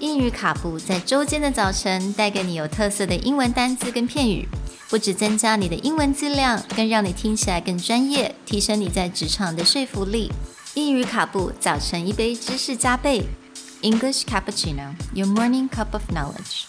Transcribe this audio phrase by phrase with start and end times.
[0.00, 4.46] 英语卡布在周间的早晨带给你有特色的英文单词跟片语，
[4.90, 10.30] 不只增加你的英文质量，更让你听起来更专业，提升你在职场的说服力。
[10.74, 13.22] 英语卡布早晨一杯知识加倍，
[13.80, 16.66] English cappuccino, your morning cup of knowledge.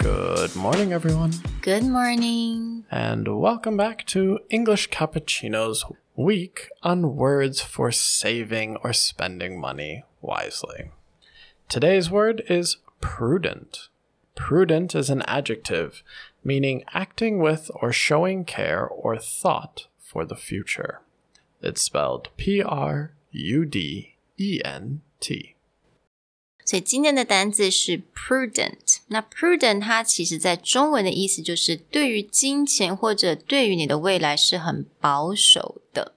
[0.00, 1.32] Good morning, everyone,
[1.62, 2.84] Good morning.
[2.90, 5.84] and welcome back to English Cappuccino's
[6.16, 10.90] week on words for saving or spending money wisely.
[11.68, 13.88] Today's word is prudent.
[14.34, 16.02] Prudent is an adjective
[16.44, 21.00] meaning acting with or showing care or thought for the future.
[21.60, 25.54] It's spelled P R U D E N T.
[26.64, 28.98] 所以今天的单字是 prudent。
[29.06, 36.12] 那 prudent 它其实在中文的意思就是对于金钱或者对于你的未来是很保守的。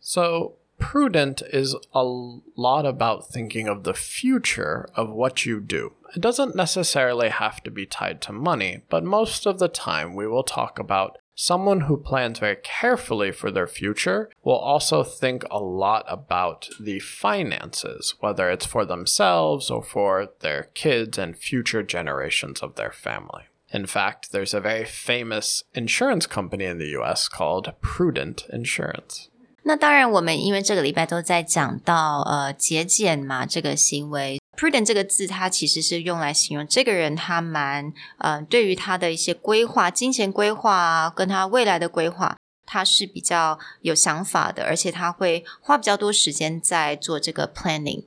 [0.00, 0.52] So,
[0.83, 5.93] prudent is a lot about thinking of the future of what you do.
[6.13, 10.27] It doesn't necessarily have to be tied to money, but most of the time we
[10.27, 15.57] will talk about someone who plans very carefully for their future will also think a
[15.57, 22.59] lot about the finances, whether it's for themselves or for their kids and future generations
[22.59, 23.43] of their family.
[23.71, 29.29] In fact, there's a very famous insurance company in the US called Prudent Insurance.
[29.65, 48.03] 那当然，我们因为这个礼拜都在讲到呃节俭嘛这个行为，prudent 这个字它其实是用来形容这个人他蛮呃对于他的一些规划、金钱规划啊，跟他未来的规划，他是比较有想法的，而且他会花比较多时间在做这个 planning。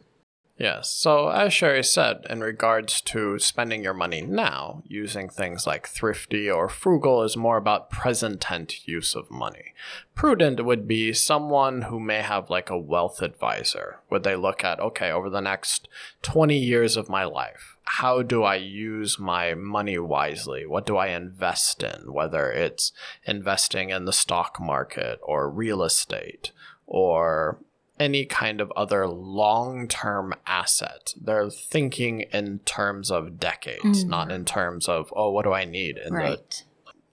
[0.58, 5.86] Yes, so as Sherry said, in regards to spending your money now, using things like
[5.86, 9.74] thrifty or frugal is more about present tense use of money.
[10.14, 14.00] Prudent would be someone who may have like a wealth advisor.
[14.08, 15.88] Would they look at, okay, over the next
[16.22, 20.64] 20 years of my life, how do I use my money wisely?
[20.64, 22.14] What do I invest in?
[22.14, 22.92] Whether it's
[23.26, 26.52] investing in the stock market or real estate
[26.86, 27.58] or
[27.98, 31.14] any kind of other long term asset.
[31.20, 34.08] They're thinking in terms of decades, mm.
[34.08, 36.40] not in terms of, oh, what do I need in the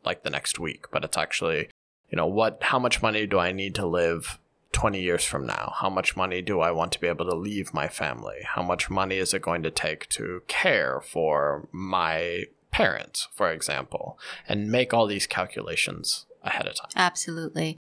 [0.05, 1.69] like the next week, but it's actually,
[2.09, 4.39] you know, what how much money do I need to live
[4.73, 5.73] 20 years from now?
[5.77, 8.39] How much money do I want to be able to leave my family?
[8.43, 14.19] How much money is it going to take to care for my parents, for example,
[14.49, 16.89] and make all these calculations ahead of time.
[16.95, 17.77] Absolutely.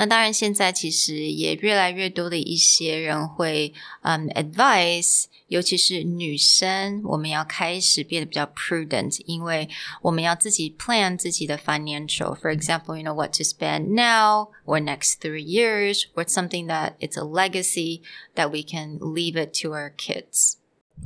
[0.00, 9.68] 那当然，现在其实也越来越多的一些人会，嗯，advise，尤其是女生，我们要开始变得比较 prudent，因为
[10.02, 16.24] 我们要自己 plan 自己的 financial。For example, you know what to spend now or next three years, or
[16.28, 18.02] something that it's a legacy
[18.36, 20.58] that we can leave it to our kids.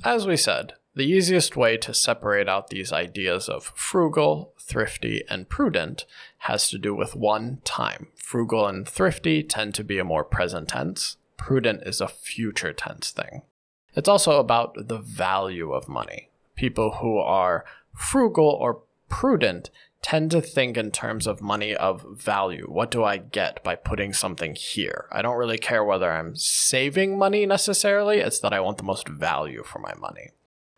[0.02, 5.47] As we said, the easiest way to separate out these ideas of frugal, thrifty, and
[5.47, 6.05] prudent
[6.39, 8.07] has to do with one time.
[8.15, 13.11] Frugal and thrifty tend to be a more present tense, prudent is a future tense
[13.11, 13.43] thing.
[13.95, 16.29] It's also about the value of money.
[16.55, 19.69] People who are frugal or prudent
[20.01, 22.65] tend to think in terms of money of value.
[22.67, 25.05] What do I get by putting something here?
[25.11, 29.07] I don't really care whether I'm saving money necessarily, it's that I want the most
[29.07, 30.31] value for my money.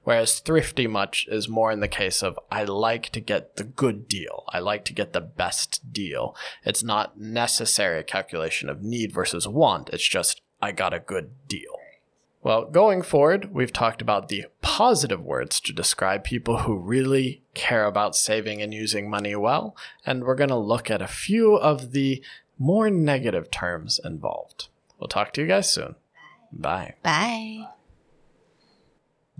[0.03, 4.07] Whereas thrifty much is more in the case of I like to get the good
[4.07, 4.45] deal.
[4.49, 6.35] I like to get the best deal.
[6.63, 9.89] It's not necessary a calculation of need versus want.
[9.89, 11.79] It's just I got a good deal.
[12.41, 17.85] Well, going forward, we've talked about the positive words to describe people who really care
[17.85, 21.91] about saving and using money well, and we're going to look at a few of
[21.91, 22.23] the
[22.57, 24.69] more negative terms involved.
[24.99, 25.95] We'll talk to you guys soon.
[26.51, 26.95] Bye.
[27.03, 27.67] Bye.